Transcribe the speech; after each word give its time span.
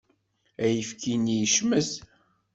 Ayefki-nni 0.63 1.35
yecmet. 1.41 1.91